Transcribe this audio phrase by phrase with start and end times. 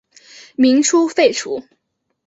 [0.55, 1.63] 民初废除。